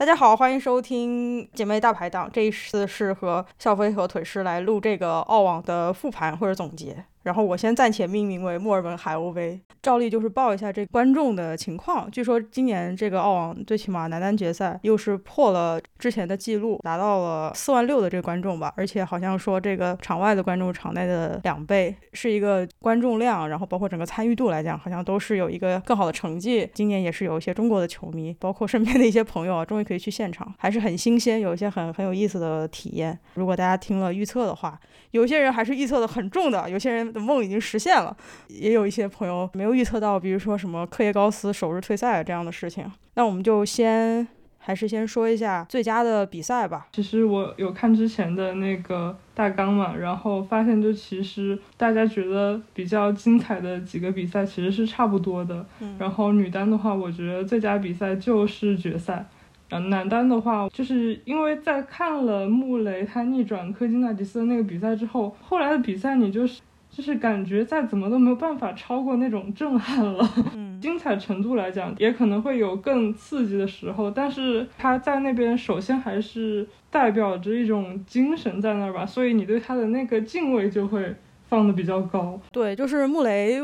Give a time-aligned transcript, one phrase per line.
[0.00, 2.26] 大家好，欢迎收听姐妹大排档。
[2.32, 7.04] 这一次是和笑飞和腿师来录这个澳网的复盘或者总结。
[7.22, 9.60] 然后我先暂且命名为墨尔本海鸥杯。
[9.82, 12.10] 照例就是报一下这观众的情况。
[12.10, 18.72] 据说今年这个澳网最起码男单决赛又是破了之前的记录，达到了四万六的这个观众吧。
[18.76, 26.68] 而且好像说这个场外的观众场内的两倍，是一个观众量，然后包括整个参与度来讲，好像都是有一个更好的成绩。
[26.74, 33.18] 今年也是有一些中国的球迷，包括身边的一些朋友啊，终于可以去现场，还是很新鲜，有一些很很有意思的体验。
[33.32, 34.78] 如果大家听了预测的话，
[35.12, 38.16] 有些人还是预测的很重的，有些人的梦已经实现了，
[38.48, 42.90] 也有一些朋友没有预测到，比如说什么克耶高斯首日退赛这样的事情。
[43.14, 44.26] 那我们就先
[44.58, 46.88] 还是先说一下最佳的比赛吧。
[46.92, 55.66] 其实我有看之前的那个大纲嘛，然后发现就其实大家觉得比较精彩的几个比赛其实是差不多的。
[55.80, 59.26] 嗯然后女单的话，我觉得最佳比赛就是决赛。
[59.72, 70.28] 嗯，男单的话，就是因为在看了穆雷他逆转科金纳迪斯的那个比赛之后，后来的比赛你就是就是感觉再怎么都没有办法超过那种震撼了。
[70.56, 81.14] 嗯， 精彩程度来讲，也可能会有更刺激的时候，但是他在那边首先还是代表着一种精神在那儿吧，所以你对他的那个敬畏就会
[81.48, 82.40] 放的比较高。
[82.52, 83.60] 对，就是穆雷，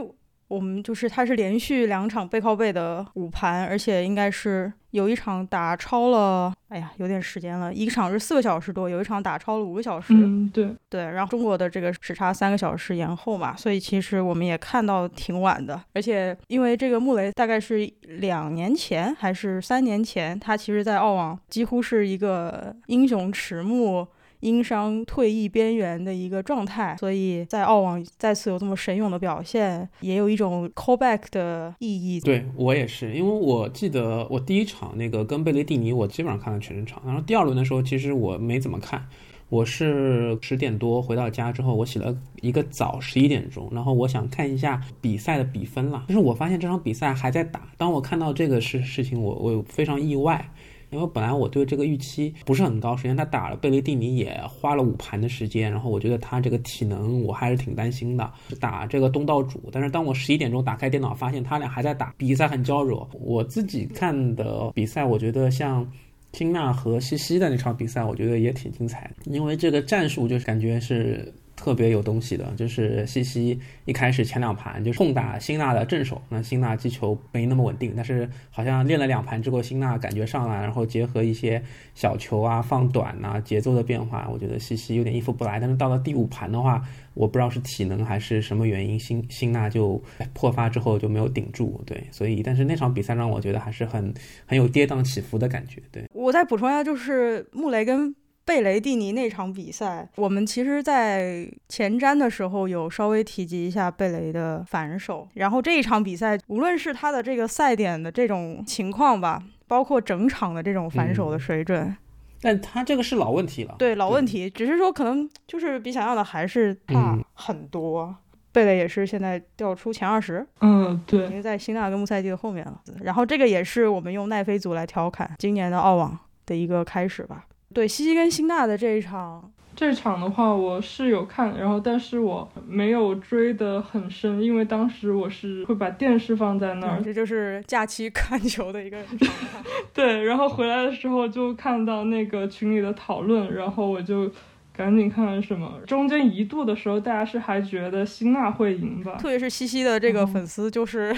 [0.49, 10.15] 我们就是他是连续两场背靠背的五盘，而且应该是有一场打超了，哎呀，有点时间了，一场是四个小时多，有一场打超了五个小时。
[10.15, 15.81] 嗯，对，对，然后中国的这个时差三个小时延后嘛，所以其实我们也看到挺晚的。
[15.93, 24.07] 而且因为这个穆雷大概是两年前还是三年前，他其实在澳网几乎是一个英雄迟暮。
[24.47, 32.21] 因伤退役边缘的一个状态，所以在澳网再次有这么神勇的表现，也有一种 callback 的意义。
[32.21, 39.05] 对我也是，因为我记得我第一场那个跟贝雷蒂尼，我基本上看了全场，然后第二轮的时候，其实我没怎么看。
[39.49, 46.05] 我是十点多回到家之后，我洗了一个澡，十一点钟，然后我想看一下比赛的比分了。
[46.09, 47.69] 但是我发现这场比赛还在打。
[47.77, 50.51] 当我看到这个事事情，我我非常意外，
[50.97, 52.97] 因为本来我对这个预期不是很高。
[52.97, 58.33] 首先他打了贝雷蒂尼也花了五盘的时间，然后我觉得他这个体能我还是挺担心的。
[58.59, 63.09] 打这个东道主，但是当我十一点钟打开电脑，发现他俩还在打，比赛很焦灼。
[63.13, 65.87] 我自己看的比赛，我觉得像。
[66.33, 72.45] 辛纳和西西的那场比赛，我觉得也挺精彩，因为这个战术就是感觉是特别有东西的。
[72.57, 81.63] 就是西西一开始前两盘就痛打辛纳的正手，那辛纳击球没那么稳定，但是好像练了两盘之后，辛纳感觉上来，然后结合一些
[81.95, 85.59] 小球啊、放短呐、节奏的变化，我觉得西西有点应付不来。
[85.59, 86.83] 但是到了第五盘的话，
[87.15, 90.03] 我不知道是体能还是什么原因，辛辛纳就
[90.35, 94.13] 破发之后就没有顶住，对，所以但是那场比赛让我觉得还是很
[94.45, 96.05] 很有跌宕起伏的感觉，对。
[96.13, 98.15] 我再补充一下，就是穆雷跟
[98.47, 111.95] 贝雷蒂尼那场比赛，我们其实，在前瞻的时候有稍微提及一下贝雷的反手，然后这一场比赛，无论是他的这个赛点的这种情况吧，包括整场的这种反手的水准。
[112.41, 118.03] 但他这个是老问题了，对老问题，只是说可能就是比想象的还是大很多。
[118.03, 118.17] 嗯、
[118.53, 122.81] 贝雷也是现在掉出前二十，嗯，对，因为在辛纳跟穆塞蒂的后面了。
[123.03, 127.45] 然后这个也是我们用奈飞组来调侃今年的澳网的一个开始吧。
[127.77, 139.59] 对，西西跟辛纳的这一场，这场的话我是有看，然后但是我没有追得很深，因为当时我是会把电视放在那儿，嗯、这就是假期看球的一个状态。
[139.93, 144.33] 对，然后回来的时候就看到那个群里的讨论，然后我就
[144.73, 145.79] 赶紧看什么。
[145.87, 151.17] 中间一度的时候，大家是还觉得辛纳会赢吧，特别是西西的这个粉丝，就是、嗯、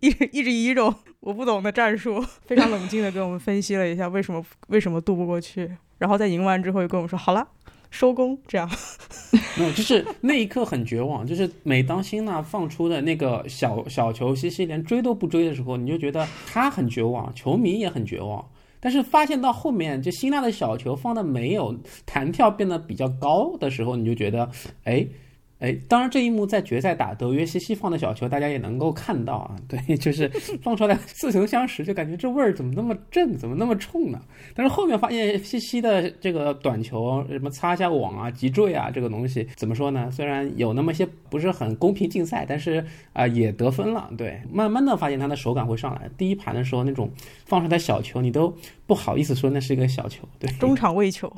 [0.00, 7.48] 一一直以一种我不懂的战术，非常冷静的跟我们分析了一下为什么为什么渡不过去，然后在赢完之后又跟我们说好了。
[7.90, 8.70] 收工，这样，
[9.58, 11.26] 没有，就是那一刻很绝望。
[11.26, 18.48] 就是每当辛纳放出的那个小小球，西西连追都不追的时候，你就觉得他很绝望，球迷也很绝望。
[18.78, 21.76] 但是发现到后面，就辛纳的小球放的没有
[22.06, 24.48] 弹跳变得比较高的时候，你就觉得，
[24.84, 25.08] 哎。
[25.60, 29.54] 哎，当然这一幕在决赛打德约西西放的小球，大家也能够看到啊。
[29.68, 30.26] 对，就是
[30.62, 34.18] 放出来似曾相识，就感觉这味儿怎么那么正，怎么那么冲呢？
[34.54, 40.10] 但是后面发现西西的这个短球，什么擦一下网啊、急坠啊，这个东西怎么说呢？
[40.10, 42.82] 虽然有那么些不是很公平竞赛，但是
[43.12, 44.10] 啊、也得分了。
[44.16, 46.08] 对，慢慢的发现他的手感会上来。
[46.16, 47.10] 第一盘的时候那种
[47.44, 48.56] 放出来小球，你都
[48.86, 50.26] 不好意思说那是一个小球。
[50.38, 51.28] 对，中场位球，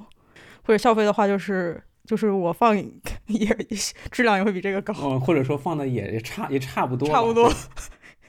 [0.62, 1.82] 或者笑飞的话就是。
[2.04, 2.76] 就是我放
[3.26, 3.46] 也
[4.10, 7.52] 质量也会比这个高，嗯，或者说放的也差也差不多，差不多，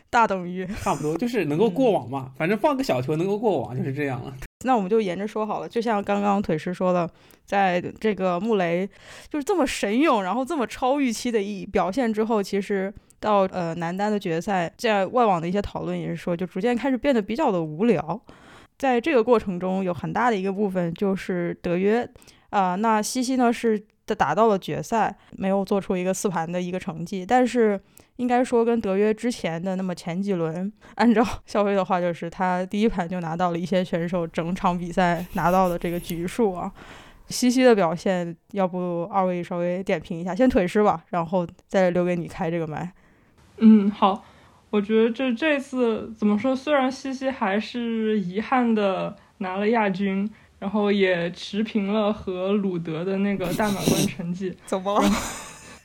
[0.10, 4.34] 大等于差不多，就是能够过网嘛，反正放个小球能够过网就是这样了。
[4.66, 5.68] 那我们就沿着说好了。
[5.68, 7.10] 就像刚刚腿师说的，
[7.46, 8.88] 在这个穆雷
[9.30, 18.22] 就是这么神勇，然后这么超预期的一表现之后，其实到呃男单的决赛，在外网的一些讨论也是说，就逐渐开始变得比较的无聊。
[18.78, 22.10] 在这个过程中，有很大的一个部分就是德约
[22.54, 27.80] 啊，那西西呢是打到了决赛，没有做出一个四盘的一个成绩，但是。
[28.18, 36.72] 应该说，跟德约之前的那么前几轮，按照 肖飞的话，就是他第一盘就拿到了一些选手整场比赛拿到的这个局数啊。
[37.30, 42.94] 西西的表现，要不二位稍微点评一下，先腿师吧，然后再留给你开这个麦。
[43.58, 44.24] 嗯，好，
[44.70, 46.56] 我觉得这这次怎么说？
[46.56, 50.30] 虽然西西还是遗憾的拿了亚军，
[50.64, 54.98] 然后也持平了和鲁德的那个大满贯成绩， 怎么？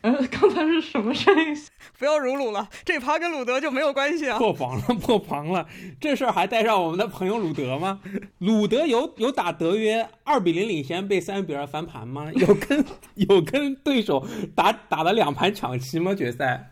[0.03, 1.47] 嗯，刚才是什么声音？
[1.99, 4.39] 不要辱鲁了，这趴跟鲁德就没有关系啊！
[4.39, 5.67] 破防了，破防了，
[6.01, 7.99] 这事儿还带上我们的朋友鲁德吗？
[8.39, 12.31] 鲁德有有打德约二比零领先被三比二翻盘吗？
[12.37, 12.85] 有跟
[13.17, 16.15] 有跟对手打打了两盘抢七吗？
[16.15, 16.71] 决赛？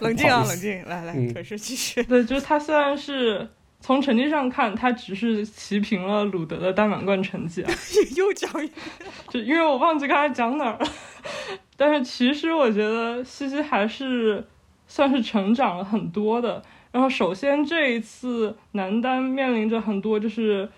[0.00, 0.84] 冷静啊， 冷静！
[0.84, 2.02] 来来，可是继续。
[2.02, 3.48] 对，就是他虽然是
[3.86, 7.70] 从成绩上看，他只是齐平了鲁德的大满贯成绩啊。
[8.18, 8.80] 又讲一遍，
[9.30, 10.88] 就因为我忘记刚才讲哪儿了。
[11.76, 14.44] 但是其实我觉得西西还是
[14.88, 16.60] 算是成长了很多的。
[16.90, 20.68] 然后首先这一次男单面临着很多，就是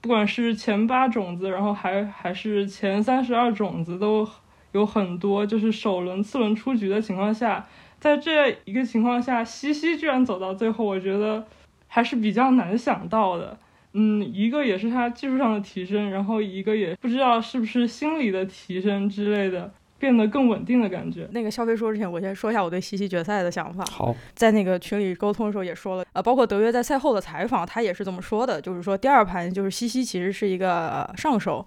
[0.00, 4.28] 不管是前八种子，然后还还是前三十二种子，都
[4.70, 7.66] 有很多就是首轮、次轮出局的情况下，
[7.98, 11.44] 在这一个情况下，西西居然走到最后，我觉得
[11.92, 13.58] 还是比较难想到的。
[13.92, 19.70] 嗯，一个也是他技术上的提升，然后一个也不知道是不是心理的提升之类的。
[19.98, 21.28] 变得更稳定的感觉。
[21.30, 23.84] 那个肖飞说之前，我先说一下我对西西决赛的想法。
[23.84, 31.64] 好，在那个群里沟通的时候也说了，呃，包括德约在赛后的采访，他也是这么说的，就是说第二盘就是西西其实是一个上手，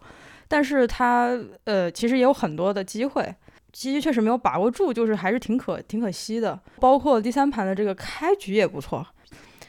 [0.50, 3.24] 但是他呃其实也有很多的机会，
[3.72, 6.60] 西西确实没有把握住，就是还是挺可挺可惜的。
[6.81, 9.07] 包括第三盘的这个开局也不错。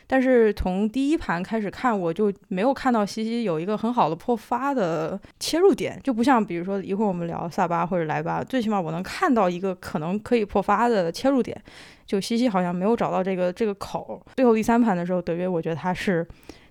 [0.08, 11.60] 但是从第一盘开始看，我就没有看到西西有一个很好的破发的切入点，就不像比如说一会儿我们聊萨巴或者莱巴，最起码我能看到一个可能可以破发的切入点，
[12.06, 14.24] 就西西好像没有找到这个这个口。
[14.36, 16.24] 最后第三盘的时候，德约我觉得他是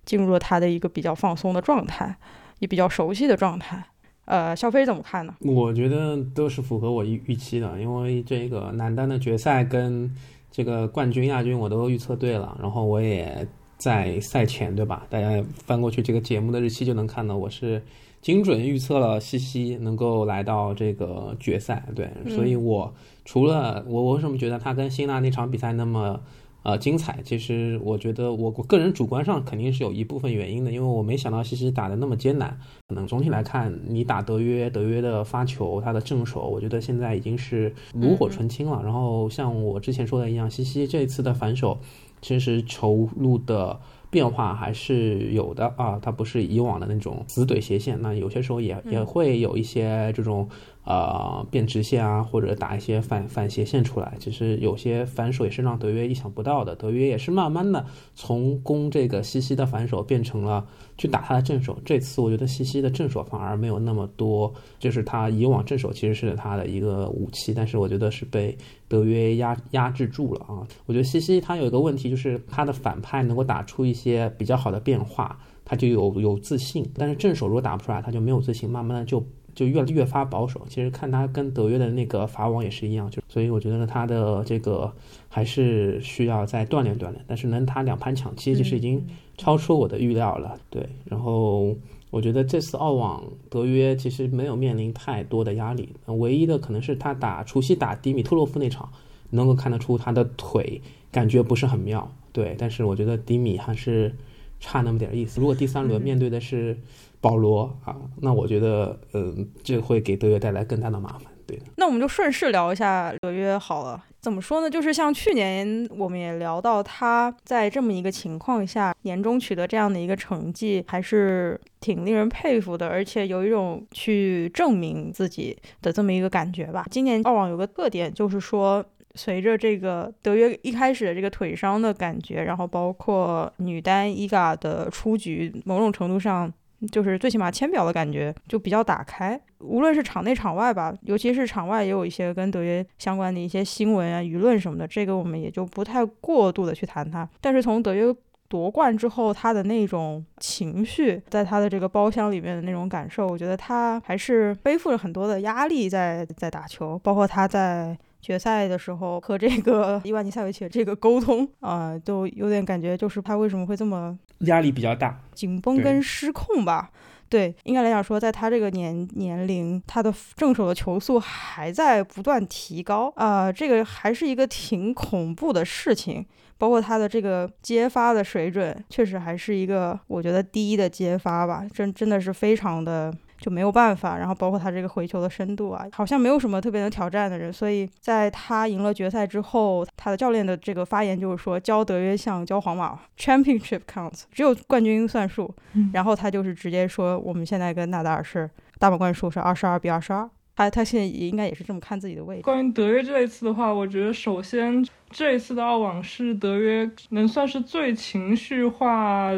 [0.05, 2.15] 进入了他的一个比较放松的状态，
[2.59, 3.83] 也比较熟悉的状态。
[4.23, 5.35] 呃，肖飞怎么看呢？
[5.41, 10.15] 我觉得都是符合我预预期的，因为这个男单的决赛跟。
[10.55, 13.45] 这个冠军、亚军我都预测对了，然后我也
[13.77, 15.05] 在赛前，对吧？
[15.09, 17.83] 大家翻过去这个节目的日期就能看到，我是
[18.21, 22.93] 精准预测了西西能够来到这个决赛，对，所以我
[23.25, 26.21] 除了我，我为什么觉得他跟辛纳那场比赛那么？
[26.65, 27.19] 呃，精彩。
[27.23, 32.57] 其实我觉得我我个人主观上肯定是有一部分原因的，因为我没想到西西打的那么艰难。
[32.87, 38.81] 可能总体来看，你打德约，德约的发球，他的正手，我觉得现在已经是炉火纯青了。
[38.83, 41.77] 然后像我之前说的一样，西西这次的反手，
[42.19, 43.79] 其实球路的。
[44.15, 50.47] 变化还是有的啊，它不是以往的那种死怼斜线，那有些时候也也会有一些这种
[50.85, 54.13] 呃变直线啊，或者打一些反反斜线出来。
[54.17, 57.85] 其实有些反手也是让德约意想不到的，德约也是慢慢的
[58.15, 60.65] 从攻这个西西的反手变成了
[60.97, 61.77] 去打他的正手。
[61.83, 68.57] 这次我觉得西西的正手反而没有那么多，就是他以往正手其实是他的一个武器，但是我觉得是被。
[68.87, 70.61] 德约压压制住了啊！
[70.85, 76.89] 我觉得西西他有一个问题，就是他的反派能够打出一些比较好的变化，他就有有自信。
[76.95, 80.65] 但是正手如果打不出来，他就没有自信，慢慢的就就越越发保守。
[80.69, 84.93] 其实看他跟德约的那个法网也是一样，就所以我觉得呢他的这个
[85.29, 87.15] 还是需要再锻炼锻炼。
[87.25, 89.05] 但是能他两盘抢七，其实已经
[89.37, 90.57] 超出我的预料了。
[90.69, 91.75] 对，然后。
[92.15, 98.89] 我觉得这次澳网德约其实没有面临太多的压力，唯一的可能是他打除夕打迪米特洛夫那场，
[99.31, 100.81] 能够看得出他的腿
[101.11, 102.09] 感觉不是很妙。
[102.31, 104.15] 对，但是我觉得迪米还是
[104.61, 105.41] 差那么点意思。
[105.41, 106.79] 如果第三轮面对的是
[107.19, 111.29] 保罗啊，那我觉得嗯，这会给德约带来更大的麻烦。
[111.47, 114.03] 对，那我们就顺势聊一下德约好了。
[114.19, 114.67] 怎么说呢？
[114.67, 126.85] 就是像去年我们也聊到，他在这么一个情况下，年终取得这样的一个成绩，还是挺令人佩服的，而且有一种去证明自己的这么一个感觉吧。
[126.89, 128.83] 今年澳网有个特点，就是说
[129.13, 136.51] 随着这个德约一开始的这个腿伤的感觉，然后包括女单伊嘎的出局，某种程度上。
[136.91, 147.27] 就是最起码签表的感觉就比较打开，无论是场内场外吧，尤其是场外也有一些跟德约相关的一些新闻啊、舆论什么的，这个我们也就不太过度的去谈它。
[147.41, 148.15] 但是从德约。
[148.47, 157.97] 夺冠之后他的那种情绪，在他的这个包厢里面的那种感受，我觉得他还是背负着很多的压力在在打球，包括他在。
[158.25, 166.89] 决赛的时候和这个伊万尼塞维奇这个沟通啊，都有点感觉，就是他为什么会这么压力比较大、紧绷跟失控吧？
[167.29, 176.25] 对，应该来讲说，在他这个年年龄，他的正手的球速还在不断提高啊，这个还是一个挺恐怖的事情。
[176.57, 183.13] 包括他的这个接发的水准，确实还是一个我觉得低的接发吧，真真的是非常的。
[183.37, 187.51] 就没有办法，然后包括他这个回球的深度啊，好像没有什么特别能挑战的人。
[187.51, 195.53] 所以在他赢了决赛之后，他的教练的这个发言就是说，教德约像教皇马，Championship counts，只有冠军算数。
[195.93, 198.49] 然后他就是直接说，我们现在跟纳达尔是
[198.79, 200.29] 大满贯数是二十二比二十二。
[200.55, 202.41] 他他现在也应该也是这么看自己的位置。
[202.43, 209.31] 关于德约这一次的话，我觉得首先这一次的澳网是德约能算是最情绪化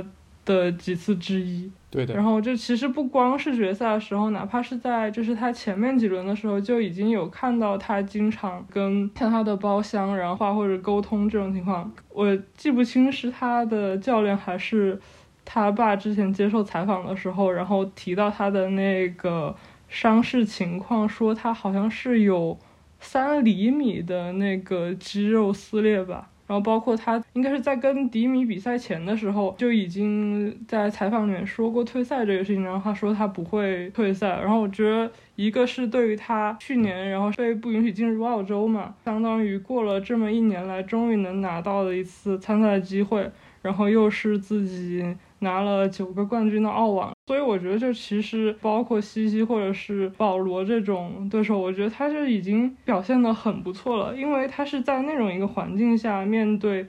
[0.46, 1.72] 的几次之一。
[1.90, 11.90] 对的，然后就其实不光是决赛的时候，哪怕是在就是他前面几轮的时候，就已经有看到他经常跟像他的包厢然后话或者沟通这种情况。
[12.10, 15.00] 我记不清是他的教练还是
[15.46, 19.56] 他爸之前接受采访的时候，然后提到他的那个
[19.88, 22.60] 伤势情况，说他好像是有
[23.00, 26.30] 三厘米的那个肌肉撕裂吧。
[26.48, 34.30] 然后包括他应该是在跟迪米比赛前的时候就已经在采访里面说过退赛这个事情，然后他说他不会退赛。
[34.40, 43.30] 然后我觉得一个是对于他去年然后被不允许进入澳洲嘛，相当于过了这么一年来终于能拿到的一次参赛的机会，
[43.62, 45.16] 然后又是自己。
[45.40, 56.86] 拿了九个冠军的澳网，所以我觉得就其实包括西西或者是保罗这种对手，我觉得他就已经表现的很不错了，因为他是在那种一个环境下面对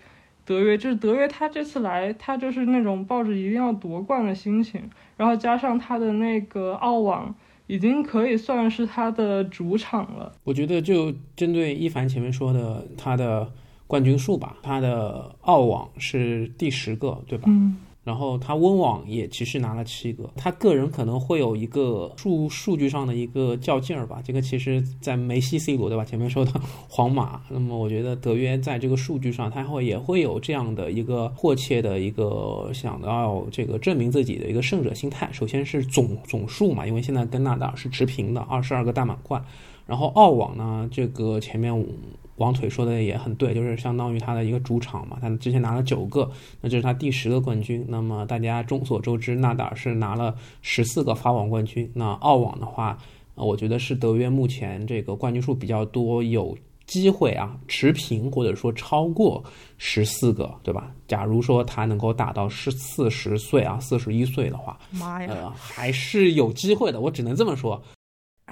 [0.47, 4.83] 德约，就是德约他这次来，他就是那种抱着一定要夺冠的心情，
[5.19, 7.35] 然后加上他的那个澳网
[7.67, 10.33] 已经可以算是他的主场了。
[10.45, 13.53] 我觉得就针对一凡前面说的他的
[13.87, 17.45] 冠军数吧，他的澳网是第十个，对吧？
[17.49, 17.77] 嗯。
[18.09, 24.23] 然后他温网也其实拿了七个，他个人可能会有一个数数据上的一个较劲儿吧。
[24.25, 26.07] 这个其实，在梅西、C 罗对吧？
[26.07, 26.51] 前面说的
[26.89, 35.29] 皇马，那么我觉得德约在这个数据上，他会也会有这样的一个迫切的一个想要这个证明自己的一个胜者心态。
[35.31, 39.45] 首先是总总数嘛，因为现在跟纳达尔是持平的，二十二个大满贯。
[39.85, 41.95] 然后澳网呢，这个前面五。
[42.39, 46.31] 王腿说的也很对，就是相当于他的一个主场嘛，他之前拿了九个，
[46.61, 47.85] 那这是他第十个冠军。
[47.89, 51.91] 那么大家众所周知，纳达尔是拿了十四个法网冠军。
[51.95, 52.97] 那澳网的话，
[53.35, 59.45] 呃，我觉得是德约目前这个冠军数比较多，有机会啊持平或者说超过
[59.77, 60.91] 十四个，对吧？
[61.07, 67.83] 假如说他能够打到是四十岁啊，四十一岁的话，妈呀，呃，还是有机会的，我只能这么说。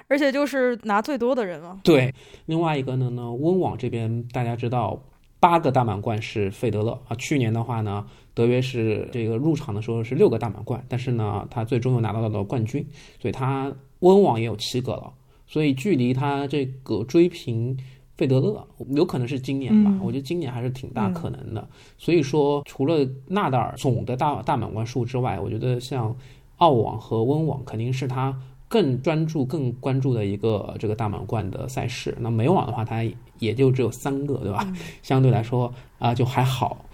[0.09, 1.81] 而且就是拿最多的人了。
[1.83, 2.15] 对，
[2.47, 5.01] 另外一个呢呢，温网这边大家知道，
[5.41, 7.17] 八个大满贯是费德勒啊。
[7.17, 12.87] 去年的话呢，德约是这个入场的时候是六个大满贯，但是呢，他最终又拿到了冠军，
[13.21, 15.13] 所以他温网也有七个了。
[15.47, 17.77] 所以距离他这个追平
[18.17, 19.93] 费德勒，有可能是今年吧？
[20.03, 21.69] 我觉得今年还是挺大可能的。
[21.99, 26.17] 所以说，除了纳达尔总的大大满贯数之外，我觉得像
[26.59, 28.37] 澳网和温网肯定是他。
[28.69, 33.05] 更专注、更关注的一个这个大满贯的赛事，那美网的话，它
[33.39, 34.67] 也就只有三个，对吧？
[35.03, 36.85] 相对来说啊，就还好。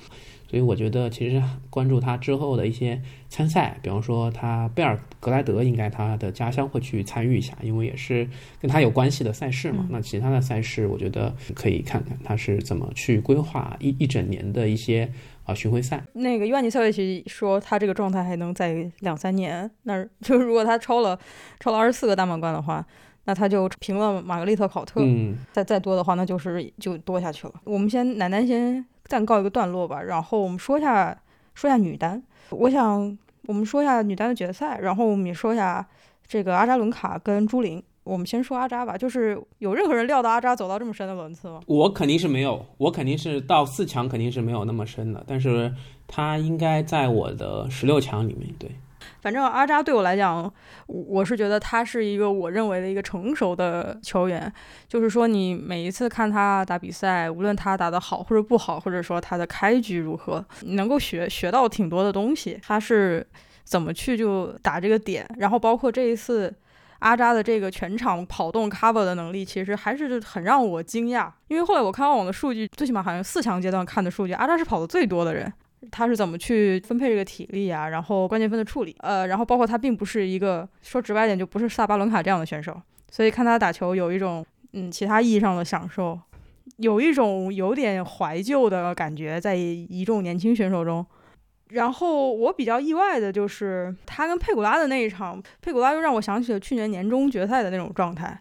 [0.49, 3.00] 所以我觉得，其实关注他之后的一些
[3.31, 8.29] 参赛，比方说他贝尔格莱德，应该他的家乡会去参与一下，因为也是
[8.61, 9.87] 跟他有关系的赛事嘛。
[9.88, 15.11] 那其他的赛事，我觉得可以看看他是怎么去规划一一整年的一些。
[15.44, 21.18] 啊，巡回赛那个尤安尼塞维奇说他这个状态还能再两三年，那 就如果他超了
[21.58, 22.84] 超了二十四个大满贯的话，
[23.25, 25.00] 那他就平了玛格丽特考特。
[25.02, 27.54] 嗯，再再多的话，那就是就多下去了。
[27.64, 31.16] 我们先奶奶先暂告一个段落吧，然后我们说一下
[31.54, 32.22] 说一下女单。
[32.50, 35.84] 我想我们说一下女单的决赛，然后我们也说一下
[36.26, 37.82] 这个阿扎伦卡跟朱琳。
[38.04, 41.61] 我们先说阿扎吧，就是有任何人料到阿扎走到这么深的轮次吗？
[41.66, 45.73] 我肯定是没有，我肯定是到四强肯定是没有那么深的，但是
[46.09, 48.52] 他应该在我的十六强里面。
[48.59, 48.68] 对，
[49.21, 50.52] 反正阿扎对我来讲，
[50.88, 54.52] 我是觉得他是一个我认为的一个成熟的球员，
[54.88, 62.59] 就是说你每一次看他打比赛，无论他打得好或者不好，或者说他的开局如何，你能够学学到挺多的东西。
[62.62, 63.25] 他是
[63.62, 66.52] 怎么去就打这个点，然后包括这一次。
[67.02, 71.28] 阿扎的这个全场跑动 cover 的能力，其实还是很让我惊讶。
[71.49, 75.52] 因为后来我看澳网的数据，最起码好像四强阶段看的数据，阿扎是跑的最多的人。
[75.90, 82.80] 他是怎么去分配这个体力啊，然后关键分的处理，呃，然后包括他并不是一个说直白点就不是萨巴伦卡这样的选手，
[83.11, 86.16] 所以看他打球有一种嗯其他意义上的享受，
[86.76, 91.04] 有一种有点怀旧的感觉在一众年轻选手中。
[91.73, 98.41] 然后我比较意外的就是他跟佩古拉的那一场，佩古拉又让我想起了去年年终决赛的那种状态。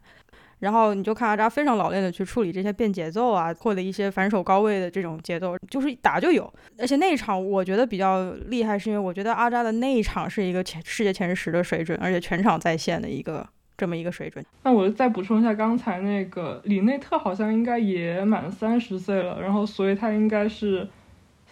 [0.60, 6.54] 然后你就看阿扎非常老练的去处理这些变节奏啊，或者一些反手高位的这种节奏，就是打就有。
[6.78, 13.44] 而且那一场我觉得比较厉害，是因为我觉得阿扎的那一场是一个前世界前十的水准，而且全场在线的一个
[13.76, 14.46] 这么一个水准。
[14.62, 20.88] 那我再补充一下，刚才那个里内特好像应该也满三十岁了，然后所以他应该是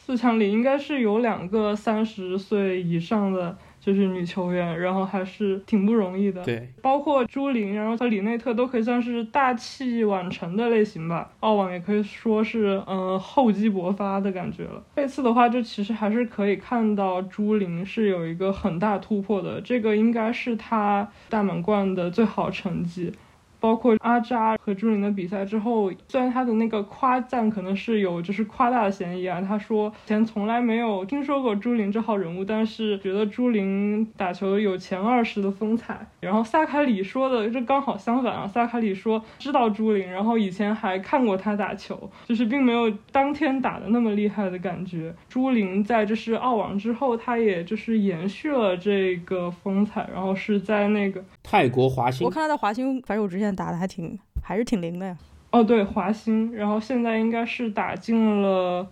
[0.10, 3.56] 四强里应该是有两个三十岁以上的。
[3.80, 6.44] 就是女球员，然后还是挺不容易的。
[6.44, 11.32] 对，包括朱琳，然后和里内特都可以算是大器晚成的类型吧。
[11.39, 14.84] 澳网也可以说是，嗯，厚积薄发的感觉了。
[14.98, 23.13] 这次的话，就其实还是可以看到朱琳是有一个很大突破的，这个应该是她大满贯的最好成绩。
[23.60, 36.08] 包括阿扎和朱琳的比赛之后，虽然他的那个夸赞可能是有就是夸大的嫌疑啊，他说以前从来没有听说过朱琳这号人物，但是觉得朱琳打球有前二十的风采。
[36.22, 45.13] 然后萨卡里说的这刚好相反啊，萨卡里说知道朱琳，然后以前还看过他打球，就是并没有当天打的那么厉害的感觉。
[45.28, 53.49] 朱琳在就是澳网之后，他也就是延续了这个风采，然后是在那个泰国华兴，我看他在华兴反手直线。
[53.56, 55.18] 打的还挺，还是挺灵的呀。
[55.51, 58.88] 哦，对，华兴，然后现在应该是打进了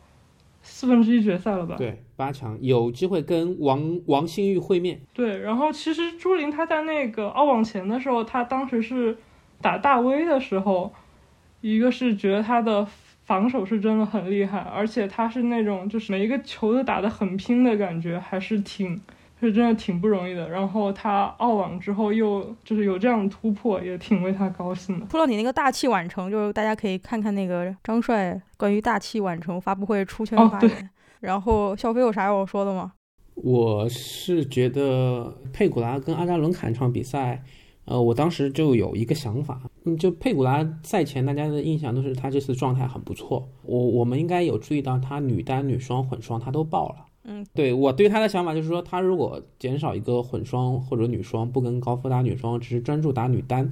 [0.62, 1.76] 四分之一决赛了吧？
[1.78, 5.00] 对，八强有机会跟王王馨玉会面。
[5.14, 9.18] 对，然后其实朱琳她在那个澳网前的时候，她当时是
[9.62, 10.92] 打大 V 的时候，
[11.62, 12.88] 一个是觉得她的
[13.24, 19.00] 防守是真的很厉害，而且她是那种就是每一个球都打得很拼的感觉，还是挺。
[19.40, 25.06] 是真的挺不容易的，然后他澳网之后又就是有这样的突破，也挺为他高兴的。
[25.12, 30.90] 说到你那个大器晚成，就是大家可以看看那个张帅关于大器晚成发布会出圈发言。
[31.20, 32.94] 然后肖飞有啥要说的吗？
[33.36, 37.44] 我是觉得佩古拉跟阿扎伦卡场比赛，
[37.86, 47.06] 呃，我当时就有一个想法，嗯，就佩古拉赛前大家的印象都是他这次状态很不错，我我们应该有注意到他女单、女双、混双他都报了。
[47.30, 53.70] 嗯，对我对他的想法就是说，他如果减少一个混双或者女双，不跟高夫打女双，只是专注打女单，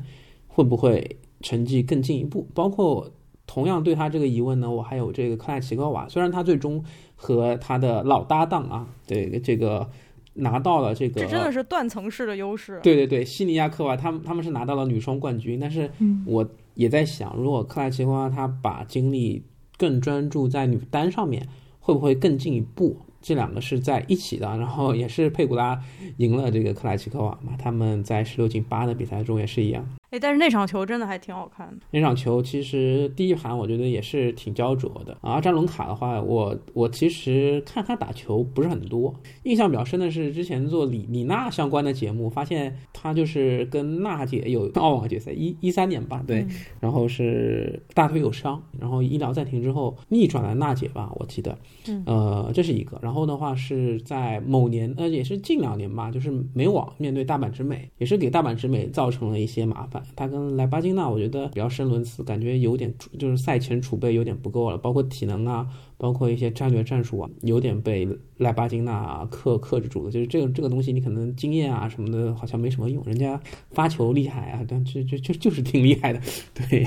[0.47, 2.47] 会不会成绩更进一步？
[2.53, 3.09] 包括
[3.47, 6.83] 同样对他这个疑问呢，我还有这个克莱奇高娃，虽然他最终
[7.15, 9.89] 和他的老搭档啊，对这个
[10.33, 12.81] 拿到了这个，这真的是断层式的优势。
[12.83, 15.89] 对对对，西尼亚科娃他们他们是拿到了女双冠军，但是
[16.25, 19.45] 我也在想，如果克莱奇科娃他把精力
[19.77, 21.47] 更专注在女单上面，
[21.79, 22.97] 会不会更进一步？
[23.25, 25.81] 这两个是在一起的，然后也是佩古拉
[26.17, 29.83] 赢了这个克莱奇科娃嘛，他们在十六进八的比赛中也是一样。
[30.11, 31.77] 哎，但是那场球真的还挺好看的。
[31.91, 35.41] 那场球其实第一盘我觉得也是挺焦灼的啊。
[35.41, 39.13] 扎伦卡的话，我我其实看他打球不是很多，
[39.43, 46.45] 印象比较深的是之前做李李娜相关的节目，发现他就是跟娜姐有澳网决赛，一一三年吧，对，
[46.79, 51.57] 然后是大腿有伤，然后医疗暂停之后逆转了娜姐吧，我记得，
[52.05, 52.99] 呃，这是一个。
[53.01, 59.94] 然后的话是在某年，呃，也是近两年吧，就是美网面对大阪直美，也是给大阪直美造成了一些麻烦。
[60.15, 70.11] 他跟莱巴金娜，我觉得比较深轮次，感觉有点就是赛前储备有点不够了，包括体能啊，包括一些战略战术啊，有点被莱巴金娜克克制住了。
[70.11, 73.03] 就是这个这个东西，你可能经验啊什么的，好像没什么用。
[73.05, 73.39] 人家
[73.71, 76.21] 发球厉害啊，但就就就就是挺厉害的，
[76.53, 76.85] 对。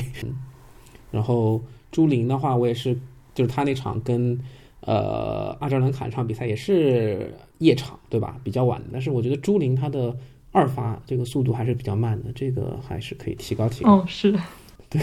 [1.11, 2.94] 然后朱琳的话，我也是，
[3.35, 4.38] 就是他那场跟
[4.81, 8.40] 呃阿扎伦卡那场比赛也是夜场，对吧？
[8.44, 10.16] 比较晚，但是我觉得朱琳他的。
[10.59, 13.99] 二发这个速度还是比较慢的，这个还是可以提高提高。
[13.99, 14.33] 哦，是，
[14.90, 15.01] 对，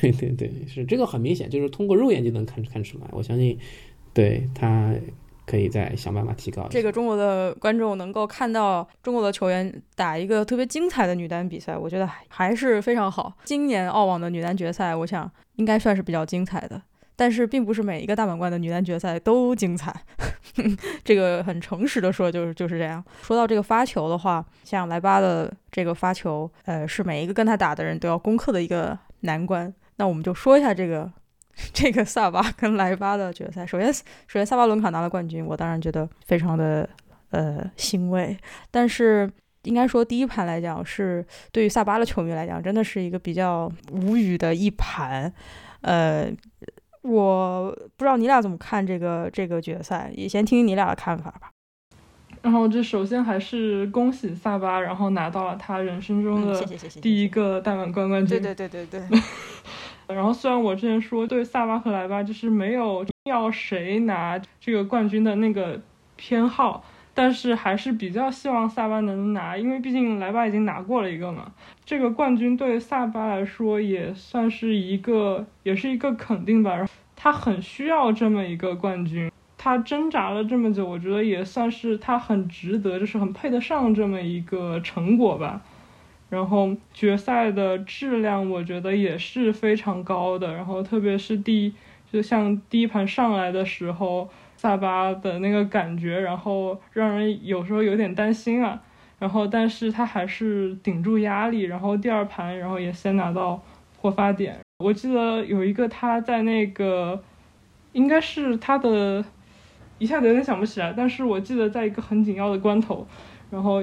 [0.00, 3.06] 对，对，对，是这个很明显，就是通过肉眼就能看看出来。
[3.10, 3.58] 我相信，
[4.12, 4.94] 对他
[5.44, 6.66] 可以再想办法提高。
[6.70, 13.32] 这个中国的观众能够看到中国的球员打一个特别精彩的女单比赛，我觉得还是非常好。
[13.44, 16.80] 今年澳网的女单决赛，我想应该算是比较精彩的。
[17.16, 19.94] 但是并不是每一个大满贯的女单决赛都精彩，
[21.04, 23.02] 这个很诚实的说就是就是这样。
[23.22, 29.72] 说到这个发球的话，像莱巴的这个发球，呃，是每一个跟他打的人都要攻克的一个难关。
[29.96, 31.08] 那我们就说一下这个
[31.72, 33.64] 这个萨巴跟莱巴的决赛。
[33.64, 34.02] 首先，首
[34.40, 36.88] 先萨巴伦卡拿了冠军，我当然觉得非常的
[37.30, 38.36] 呃欣慰。
[38.72, 39.30] 但是
[39.62, 45.32] 应该说第一盘来讲，是对于萨巴的球迷来讲，真的是一个比较无语的一盘，
[45.82, 46.28] 呃。
[47.04, 51.50] 我不知道你俩怎么看这个这个决赛，也先听听你俩的看法吧。
[52.42, 56.64] 然后这首先还是恭喜萨巴，然后拿到了他人生中的
[57.00, 58.40] 第一个大满贯冠军。
[58.42, 59.18] 对对对对对。
[60.14, 65.80] 然后虽然我之前说对萨巴和莱巴就是没有要谁拿这个冠军的那个
[66.16, 66.84] 偏好，
[67.14, 71.52] 但是还是比较希望萨巴能拿，因为毕竟莱巴已经拿过了一个嘛。
[71.84, 76.86] 这个冠军对萨巴来说也算是一个，也是一个肯定吧。
[77.14, 79.30] 他很需要这么一个冠军。
[79.56, 85.62] 他挣扎了这么久，我觉得也算是他很值得，就是很配得上这么一个成果吧。
[86.28, 90.52] 然后决赛的质量，我觉得也是非常高的。
[90.52, 91.72] 然后特别是第，
[92.12, 94.28] 就像第一盘上来的时候，
[94.64, 98.80] 萨巴的那个感觉，然后让人有时候有点担心啊。
[99.18, 103.62] 然后但是他还是顶住压力，然后第二盘，然后也先拿到
[104.00, 104.58] 破发点。
[104.78, 107.22] 我记得有一个他在那个，
[107.92, 109.22] 应该是他的。
[109.96, 113.06] 一下子有点想不起来，但是我记得在一个很紧要的关头，
[113.48, 113.80] 然后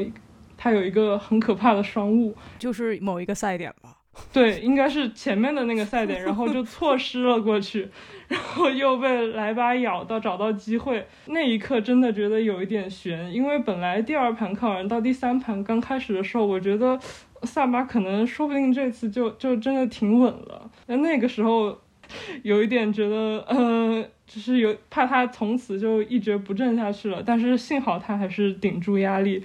[0.58, 4.01] 他有一个很可怕的双误，就是某一个赛点吧。
[4.34, 7.88] 对，应该是前面的那个赛点，然后就错失了过去，
[8.28, 17.00] 然后又被莱巴咬到，找到机会，那一刻真的觉得有一点悬，因为本来第二盘看完到第三盘刚开始的时候，我觉得
[17.44, 21.78] 萨巴可能说不定这次就就真的挺稳了，那那个时候
[22.44, 24.06] 有一点觉得，呃。
[24.28, 29.44] 只是有怕他从此就一蹶不振下去了，但是幸好他还是顶住压力。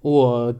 [0.00, 0.54] 我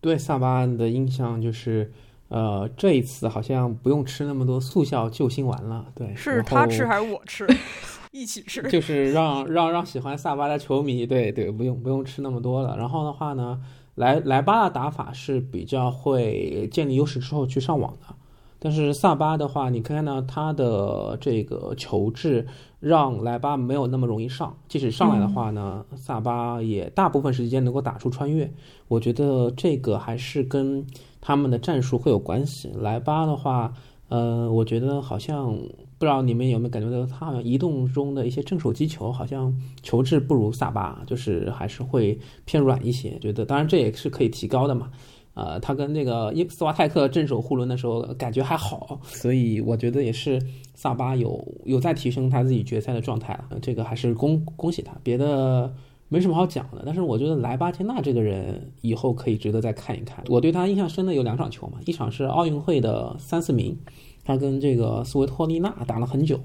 [0.00, 1.92] 对萨巴的印象就是，
[2.28, 5.86] 呃，这一次好像不用吃那么多速效救心丸了。
[5.94, 7.46] 对，是他吃还是我吃？
[8.10, 8.62] 一起吃。
[8.70, 12.76] 就是让让让喜欢萨巴的球迷，对对，不用不用吃那么多了。
[12.76, 13.60] 然后的话呢，
[13.94, 18.14] 莱莱巴的打法是比较会建立优势之后去上网的。
[18.58, 22.46] 但是萨巴的话，你看到他的这个球质
[22.80, 28.50] 让莱巴没有那么容易上，即使上来的话呢，萨巴也大部分时间能够打出穿越。
[28.88, 30.84] 我觉得这个还是跟
[31.26, 32.70] 他们的战术会有关系。
[32.78, 33.72] 莱巴的话，
[34.08, 35.52] 呃，我觉得好像
[35.98, 43.18] 不知道你们有没有感觉到，他好像移动中的一些正手击球好像球质不如萨巴，就是还是会偏软一些。
[43.18, 44.88] 觉得当然这也是可以提高的嘛。
[45.34, 50.40] 呃，他跟那个伊斯瓦泰克正手互轮的时候感觉还好，所以我觉得也是
[50.74, 54.92] 萨巴有有在提升他自己决赛的状态了，这个还是恭恭喜他。
[55.02, 55.74] 别的
[56.08, 60.24] 没什么好讲的，但是我觉得莱巴天纳这个人以后可以值得再看一看。
[60.28, 63.76] 我对他印象深的有两场球嘛，一场是奥运会的三四名，
[64.24, 66.38] 他跟这个斯维托利娜打了很久，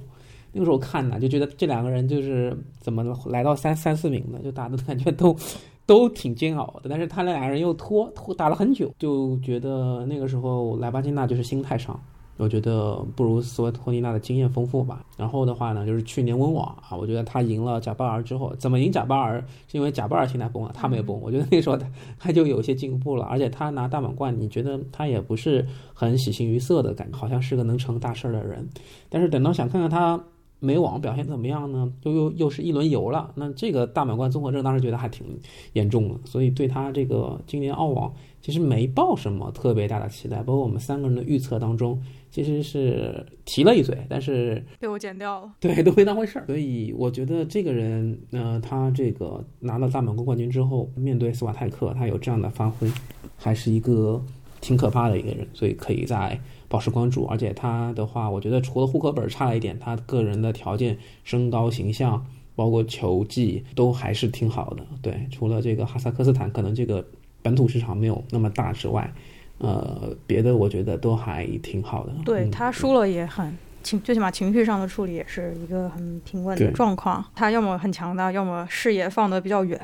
[0.54, 5.36] 那个时候看呢就觉得这两个人就是怎么来到三三四名的，就打的感觉都。
[5.88, 12.00] 都挺煎熬的，但是他那俩人又拖拖打了很久，就觉得那个时候莱巴金娜就是心态上，
[12.42, 15.06] 我觉得不如斯维托尼娜的经验丰富吧。
[15.16, 19.40] 然后的话呢，就是去年温网啊，我觉得他赢了贾巴尔之后，怎么赢贾巴尔？
[19.68, 21.16] 是因为贾巴尔心态崩了，他没崩。
[21.22, 28.68] 我觉得那时候他他就有些进步了，而且他拿大满贯，你觉得他也不是很喜形于色的感觉，好像是个能成大事的人。
[29.08, 30.20] 但是等到想看看他。
[30.64, 31.92] 美网表现怎么样呢？
[32.04, 35.26] 又又又是一轮游了，那这个大满贯综合症当时觉得还挺
[35.74, 40.38] 严重的，所以对他这个今年澳网其实没抱什么特别大的期待。
[40.44, 45.52] 包括我们三个人的预测当中，其实是提了一嘴，但是被我剪掉了。
[45.60, 46.46] 对，都没当回事儿。
[46.46, 52.88] 所以我觉得这个人，呃，他这个拿了大满贯冠军之后，面对斯瓦泰克，他有这样的发挥，
[53.36, 54.24] 还是一个
[54.62, 56.40] 挺可怕的一个人，所以可以在。
[56.72, 64.84] 保持关注，而且他的话，我觉得除了户口本差了一点，他个人的条件、身高、形象，包括球技都还是挺好的。
[65.02, 67.06] 对，除了这个哈萨克斯坦可能这个
[67.42, 69.14] 本土市场没有那么大之外，
[69.58, 72.14] 呃，别的我觉得都还挺好的。
[72.24, 77.24] 对他输了也很情，最起码情绪上的处理也是一个很平稳的状况。
[77.36, 79.80] 他要么很强大，要么视野放得比较远。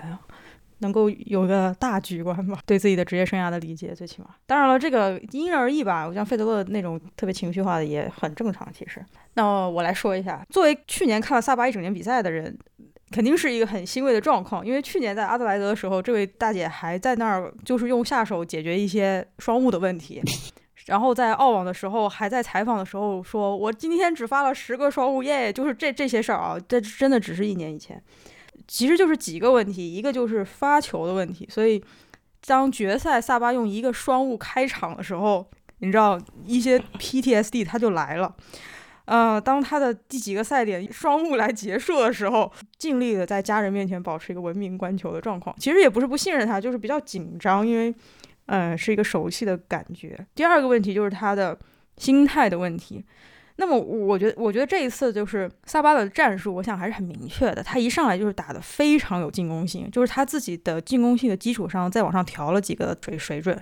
[0.80, 4.30] 能够有个大局观吧， 对自己的职业生涯的理解，最起码。
[4.46, 6.08] 当然了，这个因人而异吧。
[6.08, 9.04] 我像费德勒那种特别情绪化的也很正常，其实。
[9.34, 12.58] 那我来说一下，作为去年看了萨巴一整年比赛的人，
[13.12, 14.66] 肯定是一个很欣慰的状况。
[14.66, 20.22] 因为去年在阿德莱德的时候，这位大姐还在那儿，就是用下手解决一些双误的问题。
[20.86, 28.02] 然后在澳网的时候，还在采访的时候说：“我今天只发了十个双误耶！”就是这这些事儿啊，这真的只是一年以前。
[28.68, 31.82] 其实就是几个问题，一个就是发球的问题，所以
[32.46, 35.50] 当决赛萨巴用一个双误开场的时候，
[35.80, 38.36] 你知道一些 PTSD 他就来了。
[39.06, 45.56] 呃，当他的第几个赛点双误来结束的时候，尽力的在家人面前保持一个文明观球的状况。
[45.58, 47.96] 其实也不是不信任他，就是比较紧张，因为
[48.48, 50.18] 嗯是一个熟悉的感觉。
[50.36, 51.58] 第二个问题就是他的
[51.96, 53.06] 心态的问题。
[53.60, 57.64] 那么我觉得，我觉得这一次就是萨巴的战术，我想还是很明确的。
[57.64, 63.60] 他一上来就是打的非常有进攻性，就是他自己的进攻性的基础上再往上调了几个水水准，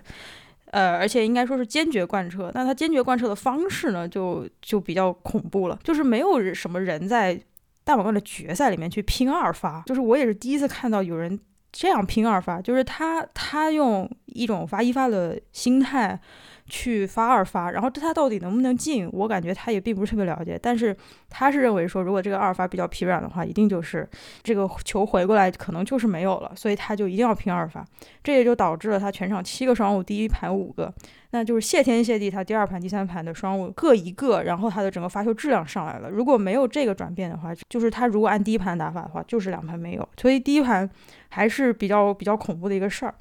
[0.71, 2.51] 呃，而且应该说是坚决贯彻。
[2.53, 7.41] 那他坚决贯彻的方式呢，就就比较恐怖了，就是没有什么人在
[7.85, 11.39] 大满贯的决赛里面去拼二发，就是我也是第一次看到有人
[11.71, 16.19] 这样拼二发，就是他他用一种发一发的心态。
[16.67, 20.59] 去发二发，然后他到底能不能进，我感觉他也并不是特别了解。
[20.59, 20.95] 但是
[21.29, 24.07] 他是认为说，如果这个二发比较疲软的话，一定就是
[24.41, 27.85] 这个球回过来可能就是没有了，所以他就一定要拼二发。
[28.23, 30.91] 这也就导致了他全场七个双误，第一盘五个，
[31.29, 36.09] 那就是谢天谢地，他第二盘、第三盘的双误各一个，然后他的整个发球质量上来了。
[36.09, 40.09] 如果没有这个转变的话，就是他如果按第一盘打法的话，就是两盘没有。
[40.19, 40.89] 所以第一盘
[41.29, 43.13] 还是比较比较恐怖的一个事儿。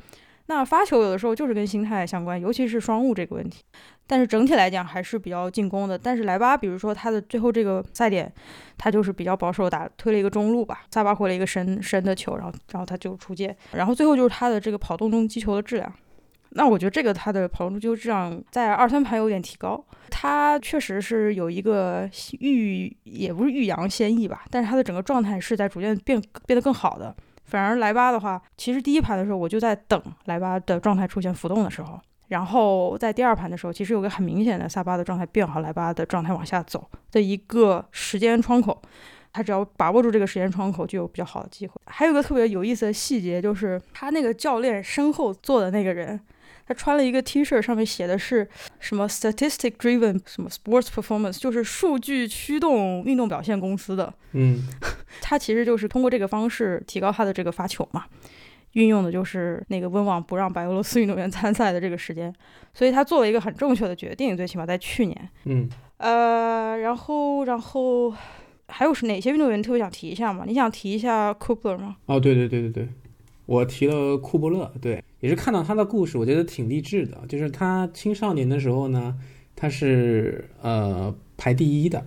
[0.46, 3.62] 那发球有的时候就是跟心态相关，尤其是双误这个问题。
[4.06, 5.96] 但是整体来讲还是比较进攻的。
[5.98, 8.30] 但是莱巴，比如说他的最后这个赛点，
[8.76, 13.56] 他就是比较保守，打推了一个中路吧，萨巴回了一个深深的球，然后然后他就出界。
[13.72, 15.90] 然后最后就是他的这个跑动中击球的质量。
[16.50, 27.16] 那我觉得这个他的跑动中击球质量在二三盘有点提高，他确实是有一个欲也不是欲扬先抑吧，但是他的整个状态是在逐渐变变得更好的。
[27.44, 38.80] 反而莱巴的话，其实第一盘的时候我就在等莱巴的状态出现浮动的时候，然后在第二盘的时候，其实有个很明显的萨巴的状态变好，莱巴的状态往下走的一个时间窗口，
[39.32, 41.74] 他只要把握住这个时间窗口，就有比较好的机会。
[41.86, 46.18] 还有个特别有意思的细节，就是他那个教练身后坐的那个人。
[46.66, 48.48] 他穿了一个 T 恤，上面写的是
[48.80, 54.12] 什么 “statistic driven” 什么 “sports performance”，就是数据驱动运动表现公司的。
[54.32, 54.62] 嗯，
[55.20, 58.04] 他其实就是通过这个方式提高他的这个发球嘛，
[58.72, 62.32] 运用的就是那个温网不让白俄罗斯运动员 参赛的这个时间，
[62.72, 65.28] 所以他做了一个很正确的决定，最起码在去年。
[65.44, 68.12] 嗯，呃，然后然后
[68.68, 70.44] 还有是哪些运动员特别想提一下吗？
[70.46, 71.96] 你想提一下 Cooper 吗？
[72.06, 72.88] 哦，对对对对对。
[73.46, 77.20] 我提了库伯勒，对，也是看到他的故事，我觉得挺励志的。
[77.28, 79.14] 就是他青少年的时候呢，
[79.54, 82.04] 他是呃排第一的，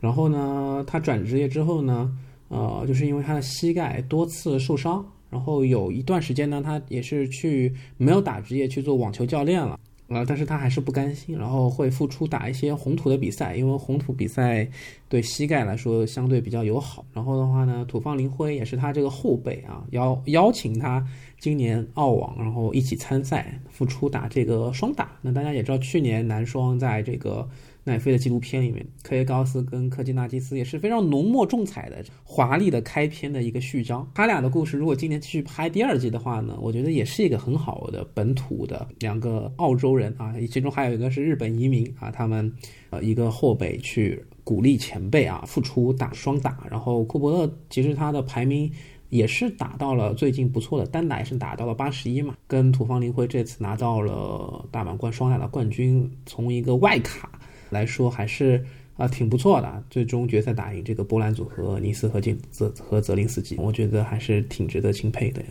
[0.00, 2.10] 然后呢，他转职业之后呢，
[2.48, 9.78] 呃，就是因为他的膝盖多次受伤，然后有一段时间呢，他也是去没有打职业去做网球教练了。
[10.14, 14.66] 啊，但是他还是不甘心，然后会复出打一些红土的比赛，因为红土比赛
[15.08, 17.04] 对膝盖来说相对比较友好。
[17.12, 21.04] 然后的话呢，土方林辉也是他这个后辈啊，邀邀请他
[21.38, 25.10] 今年澳网，然后一起参赛，复出打这个双打。
[25.20, 27.48] 那大家也知道，去年男双在这个。
[27.84, 34.10] 奈飞的纪录片里面，科耶高斯跟科基纳基斯也是非常浓墨重彩的、华丽的开篇的一个序章。
[34.14, 42.50] 他俩的故事，如果今年继续拍第二季的话呢，我觉得也是一个很好的本土的两个澳洲人啊，其中还有一个是日本移民啊，他们
[42.88, 46.66] 呃一个后辈去鼓励前辈啊复出打双打。
[46.70, 48.70] 然后库伯勒其实他的排名
[49.10, 57.30] 也是打到了最近不错的，单打也是打到了八十一嘛，跟土方林辉这次拿到了大满贯双打的冠军，从一个外卡。
[57.74, 58.64] 来说还是
[58.96, 65.42] 啊挺不错的，最终决赛打赢这个波兰组合尼斯和金泽和泽林斯基，我觉得还是挺值得钦佩的。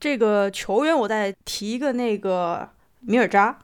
[0.00, 2.68] 这个球员，我再提一个那个
[3.00, 3.56] 米尔扎。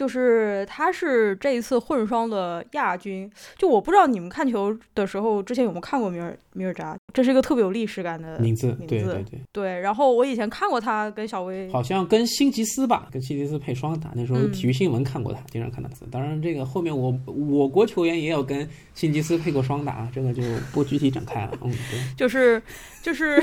[0.00, 9.80] 就是他是这一次混双的亚军，就我不知道你们看球的时候之前有没有看过米尔米尔扎，这是一个特别有历史感的名字，名字对对对对。
[9.80, 15.90] 然后我以前看过他跟小威，好像跟辛吉斯吧，跟辛吉斯配双打，那时候体育新闻看过他，经常看他。
[16.10, 21.52] 当然这个后面我我国球员也有跟辛吉斯配过双打，这个就不具体展开了。
[21.60, 22.62] 嗯，对，就是
[23.02, 23.38] 就 是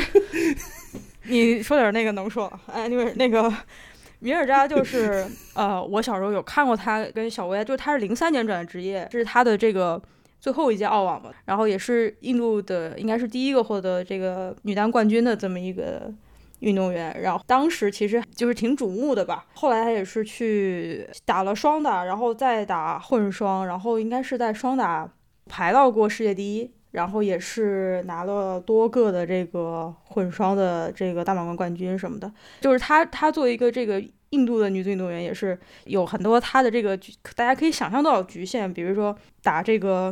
[1.26, 3.54] 你说点那个能说，哎，那个那个。
[4.20, 10.02] 米尔扎就是，呃，我小时候有看过他跟小威，就是他是零三年转的职业，这是他的这个
[10.40, 16.12] 最后一届澳网嘛，然后也是印度的应该是第一个获得这个女单冠军的这么一个
[16.60, 25.08] 运动员，然后当时其实就是挺瞩目的吧，后来他也是去打了双打，然后再打混双，然后应该是在双打
[25.48, 26.72] 排到过世界第一。
[26.98, 35.56] 然后也是拿了多个的这个混双的这个大满贯冠军什么的，就是她，她作为一个这个印度的女子运动员，也是
[35.86, 36.98] 有很多她的这个
[37.36, 40.12] 大家可以想象到的局限，比如说打这个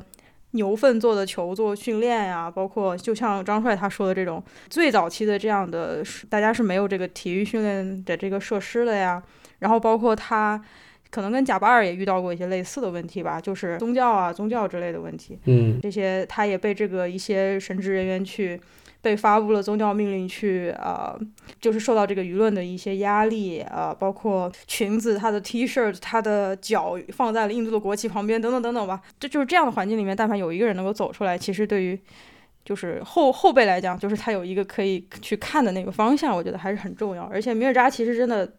[0.52, 9.24] 牛粪做的球做训练呀，包括就像张帅他说的这种最早期的这样的，大家是没有这个体育训练的这个设施的呀，
[9.58, 10.64] 然后包括他。
[11.16, 15.40] 可能跟贾巴尔也遇到过一些类似的问题吧，就是宗教啊、宗教之类的问题。
[15.46, 18.60] 嗯，这些他也被这个一些神职人员去
[19.02, 21.18] 被发布了宗教命令去呃，
[21.62, 29.02] 就是受到这个舆论的一些压力呃，包括裙子、他的 T 恤、他的脚放在了印度的国旗旁边等等等等吧。
[29.18, 31.98] 这就是这样的环境里面，但凡有一个人能够走出来，其实对于
[32.66, 37.24] 就是后后辈来讲，就是他有一个可以去看的那个方向，我觉得还是很重要。
[37.32, 38.52] 而且米尔扎其实真的。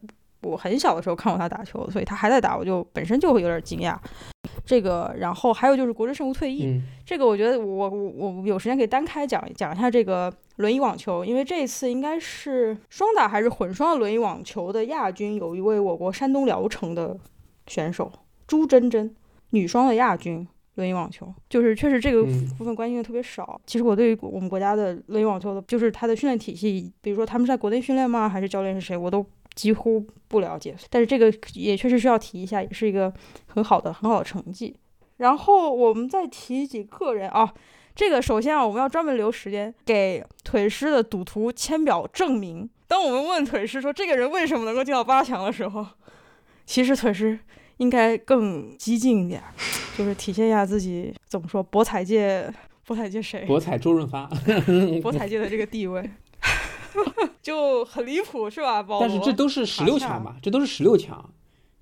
[0.43, 3.97] 我很小的时候看过他打球，所以他还在打，我就本身就会有点惊讶。
[4.65, 17.17] 这个，然后还有就是国之圣无退役，这个我觉得我我我有时间可以单开讲讲一下这个轮椅网球，因为这一次应该是双打还是混双的轮椅网球的亚军，有一位我国山东聊城的
[17.67, 18.11] 选手
[18.47, 19.15] 朱珍珍，
[19.51, 22.25] 女双的亚军轮椅网球，就是确实这个
[22.57, 23.61] 部分关心的特别少。
[23.67, 29.25] 其实我对于我们国家的轮椅网球的，就是他的训练体系，比如说他们在国内训练吗，还是教练是谁，我都。
[29.57, 33.13] 几乎不了解，但是这个也确实需要提一下，也是一个
[33.47, 34.77] 很好的很好的成绩。
[35.17, 37.53] 然后我们再提几个人啊，
[37.95, 42.69] 这个首先啊，我们要专门留时间给腿师的赌徒签表证明。
[42.87, 45.85] 当我们问腿师说这个人为什么能够进到八强的时候，
[46.67, 47.39] 其实腿师
[47.79, 49.43] 应该更激进一点，
[49.97, 52.53] 就是体现一下自己怎么说博彩界
[52.87, 53.45] 博彩界谁？
[53.47, 54.31] 博彩周润发，
[55.03, 56.09] 博彩界的这个地位。
[57.43, 58.85] 就很离谱，是吧？
[59.01, 60.37] 但是这都是十六强吧？
[60.43, 61.33] 这都是十六强，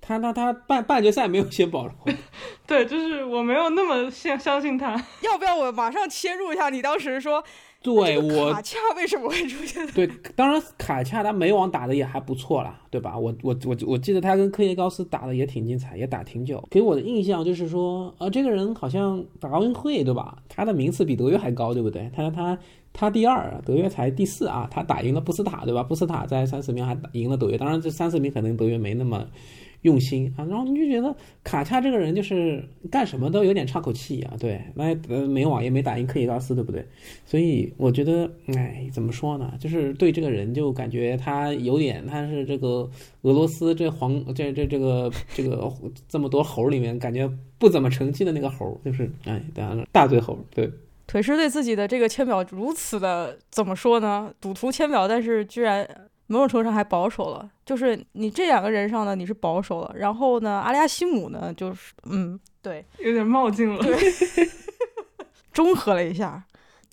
[0.05, 1.93] 他他他半半决赛没有先保罗。
[2.67, 4.91] 对，就是我没有那么相相信他。
[5.23, 6.69] 要不要我马上切入一下？
[6.69, 7.43] 你当时说，
[7.81, 9.85] 对我卡恰为什么会出现？
[9.87, 13.17] 对，当然卡恰他美网打的也还不错啦，对吧？
[13.17, 16.63] 我我我我记得他跟科耶高斯打的也挺精彩，也打挺久。
[16.69, 20.37] 给我的印象就是说，啊，这个人好像打奥运会，对吧？
[20.47, 22.09] 他的名次比德约还高，对不对？
[22.15, 22.57] 他他。
[22.97, 24.65] 他第二，德约才第四啊！
[24.71, 25.83] 他打赢了布斯塔，对吧？
[25.83, 29.27] 布斯塔在三四名还赢了德约，当然这三四名可能德约没那么
[29.85, 30.43] 用心啊。
[30.45, 36.85] 然后你就觉得卡恰这个人就是干什么都有点岔口气啊，对，那呃美网也没打赢克里高斯，对不对？
[37.25, 39.53] 所以我觉得，哎，怎么说呢？
[39.59, 42.89] 就是对这个人就感觉他有点，他是这个
[43.21, 45.71] 俄罗斯这皇这这这个这个
[46.09, 50.69] 这么多猴里面感觉不怎么成器的那个猴，就是哎，当然了，大嘴猴，对。
[51.07, 54.33] 腿师对自己的这个签表如此的怎么说呢？
[54.41, 55.87] 赌徒签表，但是居然
[56.27, 57.49] 某种程度上还保守了。
[57.65, 63.97] 就是你这两个人上呢，你是保守了，然后呢，阿利亚西姆呢，就是嗯，对，有点冒进了，对，
[65.51, 66.43] 中和了一下。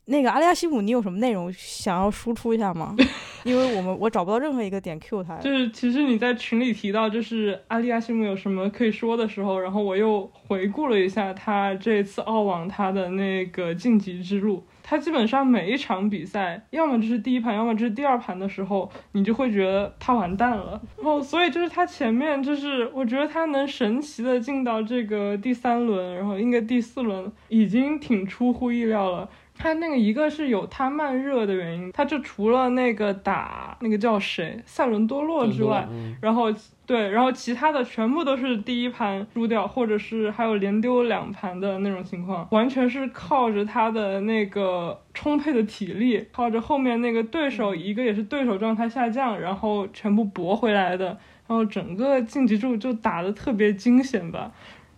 [0.06, 2.96] 那个阿利亚西姆，你有什么内容想要输出一下吗？
[3.44, 5.36] 因为我们我找不到任何一个点 Q 他。
[5.38, 14.64] 就是其实你在群里提到就是阿利亚西姆有什么可以说的时候，然后我又回顾了一下他这次澳网他的那个晋级之路。
[14.84, 20.80] 他基本上每一场比赛，要么就是第一盘，要么就是第二盘的时候，你就会觉得他完蛋了。
[20.96, 29.28] 然后所以就是他前面就是我觉得他能神奇的进到这个第三轮，然后应该第四轮已经挺出乎意料了。
[29.62, 35.88] 他那个一个是有他慢热的原因，他就除了那个打那个叫谁塞伦多洛之外，
[36.20, 36.52] 然后
[36.84, 51.06] 对，然后其他的全部都是第一盘输掉，或者是还有连丢两盘的那种情况，完全是靠着他的那个充沛的体力，靠着后面那个对手一个也是对手状态下降，然后全部搏回来的，
[51.46, 54.50] 然后整个晋级柱就打的特别惊险吧。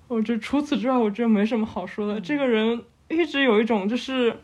[0.09, 2.81] 我觉得除此之外，我觉得没什么好说的，这个人。
[3.09, 4.37] 一直有一种就是，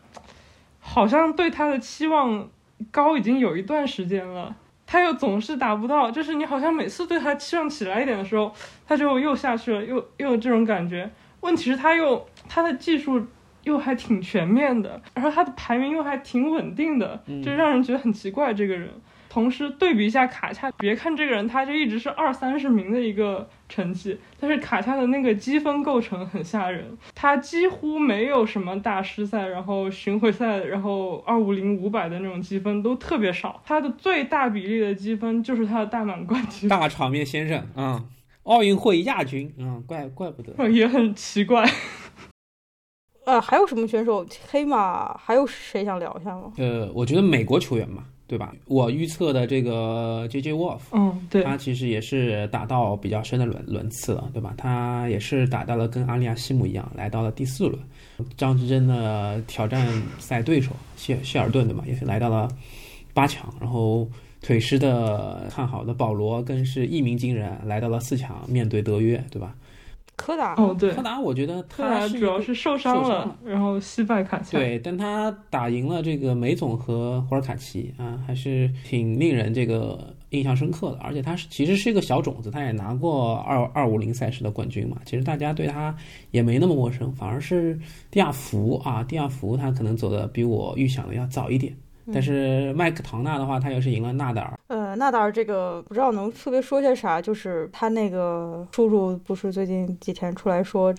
[0.79, 2.49] 好像对他的期望
[2.91, 8.53] 高已经有一段时间了，他又总是达不到，就是你好像每次对他期望起来一点的时候，
[8.87, 11.09] 他就又下去了，又又有这种感觉。
[11.41, 13.25] 问题是他又他的技术
[13.63, 18.89] 又还挺全面的，然后他的排名又还挺稳定的，就让人觉得很奇怪这个人。
[19.31, 36.69] 同时对比一下卡恰，别看这个人，他就一直是二三十名的一个成绩，但是卡恰的那个积分构成很吓人，他几乎没有什么大师赛，然后巡回赛，然后二五零五百的那种积分都特别少，他的最大比例的积分就是他的大满贯积分。
[36.69, 38.05] 大场面先生，嗯，
[38.43, 41.65] 奥运会亚军，嗯，怪怪不得， 也很奇怪。
[43.23, 45.13] 呃，还有什么选手黑马？
[45.13, 46.51] 还有谁想聊一下吗？
[46.57, 48.03] 呃，我觉得美国球员嘛。
[48.31, 48.55] 对吧？
[48.67, 54.53] 我预测的这个 J J Wolf，嗯，对，他其实也是打到比较深的轮轮次了，对吧？
[54.57, 57.77] 他也是打到了跟阿利亚西姆一样，来到了第四轮。
[58.37, 59.85] 张之臻的挑战
[60.17, 61.83] 赛对手谢谢尔顿，对吧？
[61.85, 62.47] 也是来到了
[63.13, 63.53] 八强。
[63.59, 64.07] 然后
[64.41, 69.53] 腿师的看好的保罗更是一鸣惊人，来到了四强，面对德约，对吧？
[70.21, 74.55] 柯达哦，对，柯达，我觉得他主要是受伤了，然后惜败卡恰。
[74.55, 80.99] 对，但他打赢了这个梅总和霍尔卡奇啊，还是挺令人这个印象深刻的。
[80.99, 84.97] 而且他是其实是一个小种子，他也拿过二二五零赛事的冠军嘛。
[85.05, 85.95] 其实大家对他
[86.29, 87.75] 也没那么陌生，反而是
[88.11, 91.75] 蒂亚福啊，蒂亚福他可能走的比我预想的要早一点
[92.13, 94.59] 但是麦克唐纳的话，他也是赢了纳达尔。
[94.67, 100.93] 呃，纳达尔这个不知道能特别说些啥，就是他那个叔叔不是最近几天出来说，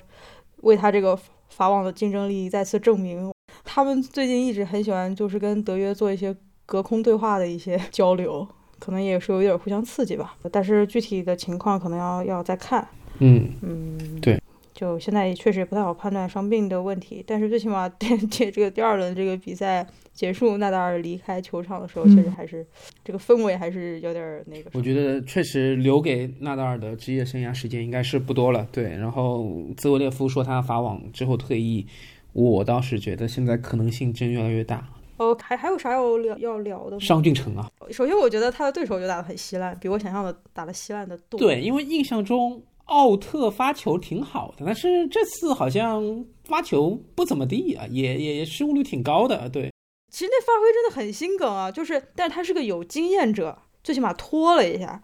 [0.62, 3.30] 为他这个法网的竞争力再次证明。
[3.64, 6.34] 他们最近一直很喜欢就是跟德约做一些
[6.66, 8.46] 隔空对话的一些 交流，
[8.78, 10.34] 可能也是有一点互相刺激吧。
[10.50, 12.86] 但是具体的情况可能要要再看。
[13.18, 14.40] 嗯嗯，对。
[14.74, 18.16] 就现在确实也不太好判断伤病的问题，但是最起码 这
[18.50, 22.66] 这个第二轮这个比赛结束，纳达尔离开球场的时候，确实还是
[23.04, 24.70] 这个氛围还是有点那个。
[24.74, 28.66] 我觉得确实留给纳达尔的职业生涯时间应该是不多了。
[28.70, 31.86] 对，然后兹维列夫说他法网之后退役，
[32.32, 34.86] 我倒是觉得现在可能性真越来越大。
[35.16, 37.00] 哦，还还有啥要聊要聊的吗？
[37.00, 41.38] 商俊成啊，首先我觉得他的对手就打得很稀烂，比我想象的打得稀烂的多。
[41.38, 42.62] 对，因为印象中。
[42.86, 49.48] 奥特发球挺好的，但是这次好像发球不怎么地啊，也也失误率挺高的。
[49.48, 49.71] 对，
[50.12, 55.02] 其实那发挥真的很心梗啊，就是，但是他是个有经验者，最起码拖了一下，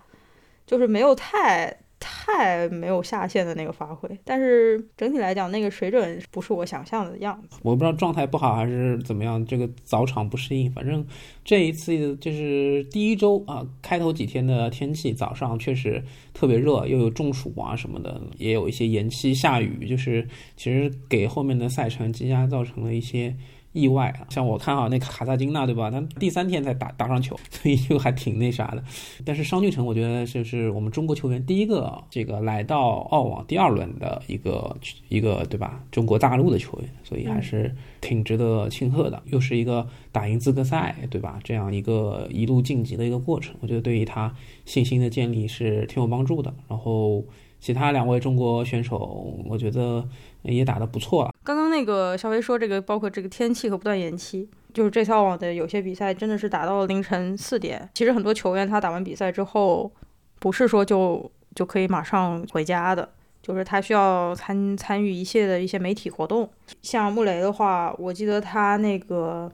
[0.65, 1.77] 就是没有太。
[2.01, 7.59] 太没有下限的那个发挥，但是整体来讲，那个水准不是我想象的样子。
[7.65, 10.71] 我不知道状态不好还是怎么样，这个早场不适应。
[10.71, 11.05] 反正
[11.45, 16.01] 这一次就是第一周啊，开头几天的天气早上确实
[16.33, 20.25] 特别热，又有中暑啊什么的，也有一些延期下雨，就是
[20.57, 23.35] 其实给后面的赛程积压造成了一些。
[23.73, 25.91] 意外啊，像我看好那卡萨金娜，对吧？
[25.91, 28.83] 他第三天才打打上球， 所以就还挺那啥的。
[29.25, 34.77] 但是商俊成，我觉得就是我们中国球员第一个这个来到澳网第二轮的一个
[35.09, 35.85] 一个，对吧？
[35.91, 39.23] 中国大陆的球员，所以还是挺值得庆贺的。
[39.27, 41.39] 又是一个打赢资格赛，对吧？
[41.45, 46.53] 这样一个一路晋级的一个过程，我觉得对于他信心的建立是挺有帮助的。
[46.69, 47.23] 然后
[47.61, 50.07] 其他两位中国选手，我觉得。
[50.45, 51.35] 也打得不错了。
[51.45, 57.87] 刚刚那个肖飞说，这个包括这个天气和不断延期，就是这套网的有些比赛真的是打到凌晨四点。
[57.93, 59.93] 其实很多球员他打完比赛之后，
[60.39, 63.07] 不是说就就可以马上回家的，
[63.43, 66.49] 就是他需要参参与一切的一些媒体活动。
[66.81, 69.53] 像穆雷的话，我记得他那个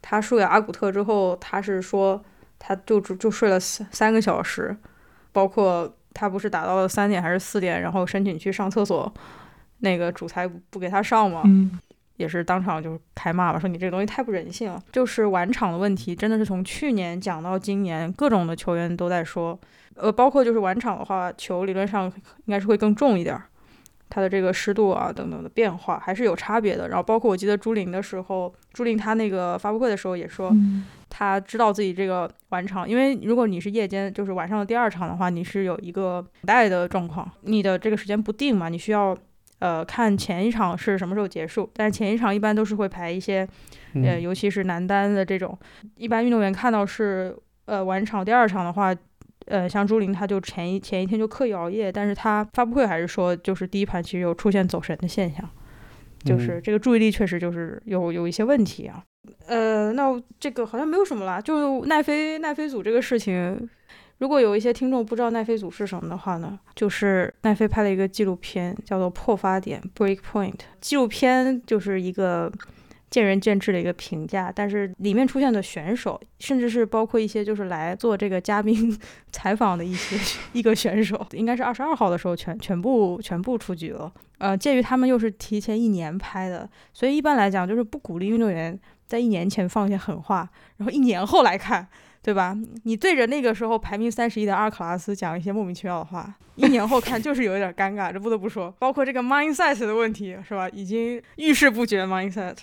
[0.00, 2.22] 他输给阿古特之后，他是说
[2.58, 4.74] 他就就睡了三三个小时，
[5.32, 9.12] 包括他不是打到了三点还是四点，然后申请去上厕所。
[9.80, 11.42] 那个主裁不给他上吗？
[11.44, 11.78] 嗯，
[12.16, 14.82] 也是当场就开骂吧，说你这个东西太不人性了。
[14.92, 19.58] 就是晚场的问题，真的是从去年讲到今年，各种的球员都在说，
[19.96, 22.10] 呃，包括就是晚场的话，球理论上
[22.46, 23.38] 应该是会更重一点，
[24.08, 26.88] 它的这个湿度啊等等的变化还是有差别的。
[26.88, 30.54] 然后包括我记得朱琳的时候，朱琳他那个发布会的时候也说，
[31.16, 39.16] 他知道自己这个晚场，因为如果你是夜间，就是晚上的第二场的话，你是有一个带的状况，你的这个时间不定嘛，你需要。
[39.60, 43.48] 呃，看前一场是什么时候结束，但是前一场一般都是会排一些，
[43.94, 45.56] 呃，尤其是男单的这种，
[45.96, 47.34] 一般运动员看到是
[47.64, 48.94] 呃晚场第二场的话，
[49.46, 55.48] 呃，像朱琳他就前一前一天就刻意熬夜，但是他发布会还是说，就是第一盘其实有出现走神的现象，
[56.24, 59.02] 就是这个注意力确实就是有有一些问题啊。
[59.46, 63.68] 呃，那这个好像没有什么啦，就奈飞奈飞组这个事情。
[64.18, 70.60] 如果有一些听众不知道奈飞组是什么的话呢，就是奈飞拍了一个纪录片，叫做《破发点》（Break Point）。
[70.80, 72.50] 纪录片就是一个
[73.10, 78.96] 见仁见智的一个评价，但是里面出现的选手，甚至是包括一些就是来做这个嘉宾
[79.32, 80.16] 采访的一些
[80.52, 84.10] 一个选手，应该是二十二号的时候全全部全部出局了。
[84.38, 88.78] 呃，鉴于他们又是提前一年拍的，所以一般来讲就是不鼓励运动员
[89.14, 90.48] 在一年前放一些狠话，
[90.78, 91.86] 然后一年后来看。
[92.24, 92.56] 对吧？
[92.84, 98.10] 你对着那个时候排名三十一的阿尔卡拉斯讲一些莫名其妙的话，一年后看就是有一点尴尬。
[98.10, 100.66] 这不得不说，包括这个 mindset 的问题，是吧？
[100.70, 102.56] 已经遇事不决 mindset，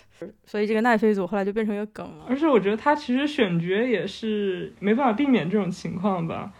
[0.47, 2.25] 所以这个奈飞组后来就变成一个梗了。
[2.27, 6.51] 而且我觉得他其实选角也是没办法避免这种情况吧。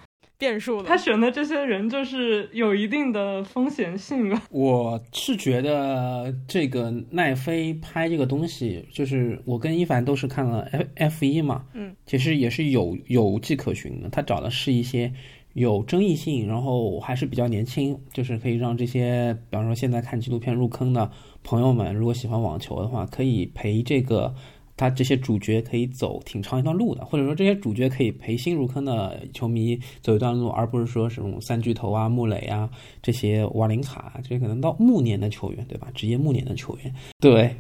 [0.42, 4.42] 变数他选的这些人就是有一定的风险性吧。
[4.50, 14.10] 我是觉得这个奈飞拍这个东西，就是我跟一凡都是看了 F F 一嘛，嗯，其实也是有有迹可循的。
[14.10, 15.14] 他找的是一些
[15.54, 21.12] 有争议性，然后还是比较年轻，就是可以让这些，比方说现在看纪录片入坑的
[21.44, 24.34] 朋友们，如果喜欢网球的话，可以陪这个。
[24.76, 32.70] 他这些主角可以走挺长一段路的，或者说这些主角可以陪新入坑的球迷走一段路，而不是说什么三巨头啊、穆雷啊
[33.02, 35.88] 这些瓦林卡，这些可能到暮年的球员，对吧？
[35.94, 37.56] 职业暮年的球员，对。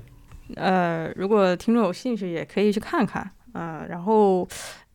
[0.55, 4.47] 呃，如果听众有兴趣，也可以去看看啊，然后。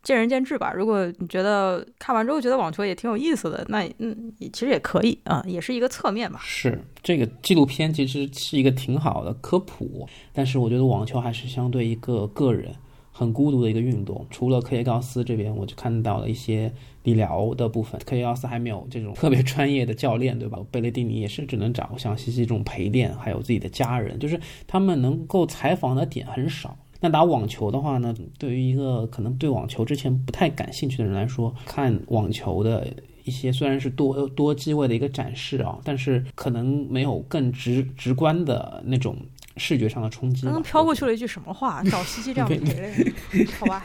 [0.07, 0.73] 见仁见智吧。
[0.73, 6.41] 如果你觉得看完之后觉得网球也挺有意思的，那嗯，其实也可以啊，也是一个侧面吧。
[6.45, 12.73] 是这个纪录片其实是一个挺好的科普，但是我觉得网球还是相对一个个人
[13.11, 14.25] 很孤独的一个运动。
[14.31, 18.01] 除了科耶高斯这边，我就看到了一些理疗的部分。
[18.07, 20.57] 科耶高斯还没有这种特别专业的教练，对吧？
[20.71, 24.39] 贝雷蒂尼也是只能找像西西这种陪练，还有自己的家人，就是
[24.69, 26.77] 他们能够采访的点很少。
[27.01, 32.87] 那打网球的话呢，对于一个可能对网球之前不太感兴趣的人来说，看网球的
[33.25, 39.17] 一些虽然是多多机位的一个展示啊，但是可能没有更直直观的那种
[39.57, 40.45] 视觉上的冲击。
[40.47, 41.83] 刚刚飘过去了一句什么话？
[41.85, 43.13] 找西西这样的 人，
[43.59, 43.85] 好吧？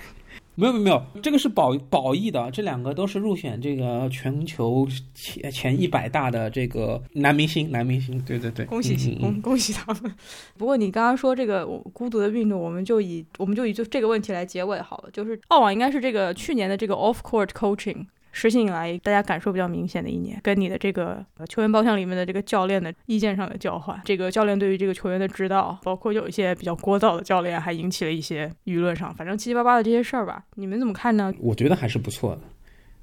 [0.62, 10.14] 没有没有没有，这个是保保义的，这两个都是入选这个全球前前一百大的这个男明星，男明星，对对对，恭喜恭恭喜他们。
[10.59, 18.05] 不过你刚刚说这个孤独的运动，我们就以我们就以就这个问题来结尾好了，就是澳网应该是这个去年的这个 off court coaching。
[18.32, 31.34] 实行以来，大家感受比较明显的一年，跟你的这个球员包厢里面的这个教练的意见上的交换，这个教练对于这个球员的指导，包括有一些比较聒噪的教练，还引起了一些舆论上，反正七七八八的这些事儿吧，你们怎么看呢？
[31.40, 32.42] 我觉得还是不错的，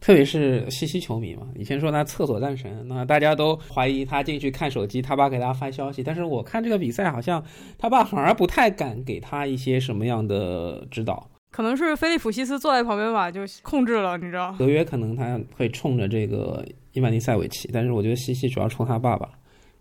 [0.01, 7.45] 特别是西西球迷嘛，以前说他厕所战神，那大家都怀疑他进去看手机，他爸给他发消息，但是我看这个比赛，好像
[7.79, 11.29] 他爸反而不太敢给他一些什么样的指导。
[11.51, 14.55] 可能是菲利普西斯坐在旁边吧，就控制了，你知道？
[14.59, 19.29] 德约可能他会冲着这个伊万尼塞维奇，但是我觉得西西主要冲他爸爸，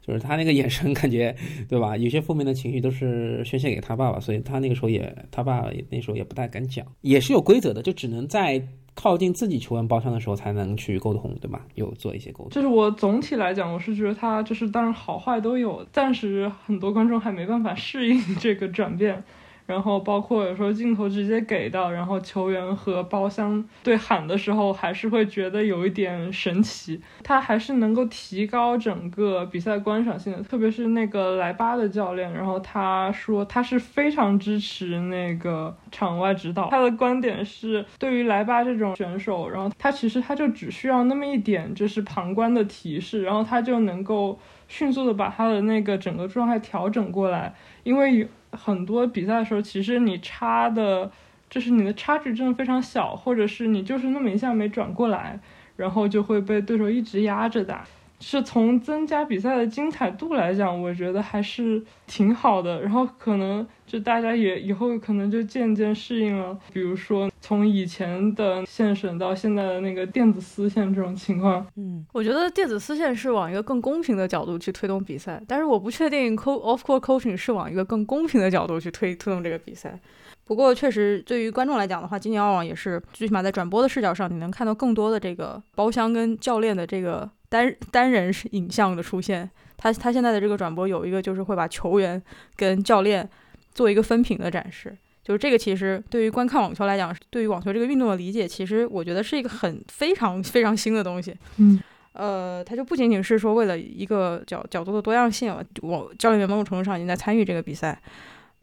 [0.01, 1.35] 就是他那个眼神感觉，
[1.67, 1.97] 对吧？
[1.97, 8.61] 有些负面的情绪都是宣泄给他爸爸，所以他那个时候也，他爸那时候也不太敢讲，也是有规则的，就只能在
[8.95, 11.65] 靠近自己球员包厢的时候才能去沟通，对吧？
[11.75, 12.49] 有做一些沟通。
[12.49, 19.21] 就是我总体来讲，我是觉得他就是当然好坏都有，暂时很多观众还没办法适应这个转变。
[19.67, 26.99] 然后包括有时候镜头直接给到，然后球员和包厢对喊的时候，还是会觉得有一点神奇。
[27.21, 36.69] 他还是能够提高整个比赛观赏性的，特别是那个莱巴的教练，然后他说他是非常支持那个场外指导。
[36.69, 44.39] 他的观点是，对于莱巴这种选手，然后他其实他就只需要那么一点，就是旁观的提示，然后他就能够
[44.69, 47.53] 迅速的把他的那个整个状态调整过来，
[47.83, 48.25] 因为。
[48.57, 51.09] 很多比赛的时候，其实你差的，
[51.49, 55.39] 就是你的差距真的非常小，或者是你就是那么一下没转过来，
[55.75, 57.85] 然后就会被对手一直压着打。
[58.19, 62.81] 是从增加比赛的精彩度来讲，我觉得还是挺好的。
[62.81, 71.65] 然后可能就大家也以后可能就渐渐适应了，比如说从以前的线审到现在的那个电子丝线这种情况。
[71.77, 79.97] 嗯，我觉得电子丝线是往一个更公平的角度去推动比赛，但是我不确定 co off court coaching 是往一个更公平的角度去推推动这个比赛。
[80.43, 87.29] 不过确实对于观众来讲的话，今年澳网也是最起码在转播的视角上，你能看到更多的这个包厢跟教练的这个。
[87.49, 92.21] 单单人影像的出现，他他现在的这个转播有一个就是会把球员
[92.57, 93.29] 跟教练
[93.73, 101.35] 做一个分屏的展示，就是这个其实对于观看网球来讲，对于网球这个运动的理解，其实我觉得是一个很非常非常新的东西。
[101.57, 101.77] 嗯，
[102.13, 108.01] 呃，它就不仅仅是说为了一个角角度的多样性，我教练员某种程度上已经在参与这个比赛。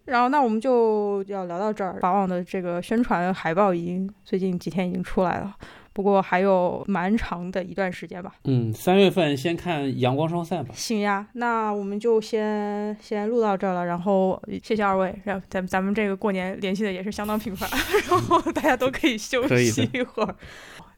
[0.07, 5.55] 然后那我们就要聊到这儿，法网的这个宣传海报已经最近几天已经出来了。
[5.95, 8.35] 不过还有蛮长的一段时间吧。
[8.45, 10.75] 嗯，三月份先看阳光双赛吧。
[10.75, 13.87] 行呀，那我们就先先录到这儿了。
[13.87, 17.71] 然后谢谢二位，让咱咱们这个过年联系的也是相当频繁，
[18.11, 20.35] 然后大家都可以休息一会儿。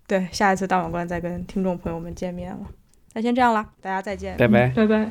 [0.09, 2.67] 对，下一次大满贯再跟听众朋友们见面了。
[3.13, 5.11] 那先这样了，大家再见，拜拜，拜拜。